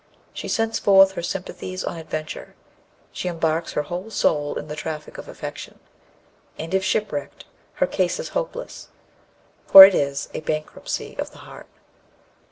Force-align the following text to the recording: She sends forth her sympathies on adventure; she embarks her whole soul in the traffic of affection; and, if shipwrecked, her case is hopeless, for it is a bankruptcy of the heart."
She 0.33 0.47
sends 0.47 0.79
forth 0.79 1.11
her 1.11 1.21
sympathies 1.21 1.83
on 1.83 1.95
adventure; 1.97 2.55
she 3.11 3.27
embarks 3.27 3.73
her 3.73 3.83
whole 3.83 4.09
soul 4.09 4.57
in 4.57 4.67
the 4.67 4.75
traffic 4.75 5.19
of 5.19 5.27
affection; 5.27 5.79
and, 6.57 6.73
if 6.73 6.83
shipwrecked, 6.83 7.45
her 7.73 7.85
case 7.85 8.19
is 8.19 8.29
hopeless, 8.29 8.87
for 9.67 9.85
it 9.85 9.93
is 9.93 10.27
a 10.33 10.39
bankruptcy 10.39 11.15
of 11.19 11.29
the 11.29 11.37
heart." 11.45 11.67